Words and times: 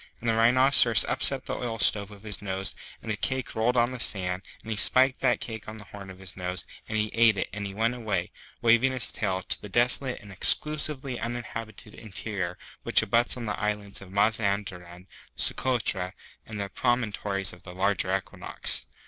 And 0.19 0.27
the 0.27 0.33
Rhinoceros 0.33 1.05
upset 1.05 1.45
the 1.45 1.55
oil 1.55 1.77
stove 1.77 2.09
with 2.09 2.23
his 2.23 2.41
nose, 2.41 2.73
and 3.03 3.11
the 3.11 3.15
cake 3.15 3.53
rolled 3.53 3.77
on 3.77 3.91
the 3.91 3.99
sand, 3.99 4.41
and 4.63 4.71
he 4.71 4.75
spiked 4.75 5.19
that 5.19 5.39
cake 5.39 5.67
on 5.69 5.77
the 5.77 5.83
horn 5.83 6.09
of 6.09 6.17
his 6.17 6.35
nose, 6.35 6.65
and 6.89 6.97
he 6.97 7.11
ate 7.13 7.37
it, 7.37 7.49
and 7.53 7.67
he 7.67 7.75
went 7.75 7.93
away, 7.93 8.31
waving 8.63 8.93
his 8.93 9.11
tail, 9.11 9.43
to 9.43 9.61
the 9.61 9.69
desolate 9.69 10.19
and 10.19 10.31
Exclusively 10.31 11.19
Uninhabited 11.19 11.93
Interior 11.93 12.57
which 12.81 13.03
abuts 13.03 13.37
on 13.37 13.45
the 13.45 13.59
islands 13.59 14.01
of 14.01 14.09
Mazanderan, 14.11 15.05
Socotra, 15.35 16.15
and 16.47 16.73
Promontories 16.73 17.53
of 17.53 17.61
the 17.61 17.75
Larger 17.75 18.17
Equinox. 18.17 18.87